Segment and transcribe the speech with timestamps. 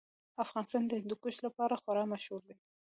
[0.43, 2.55] افغانستان د هندوکش لپاره خورا مشهور دی.